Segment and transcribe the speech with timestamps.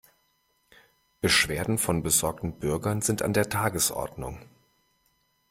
[1.21, 4.39] Beschwerden von besorgten Bürgern sind an der Tagesordnung.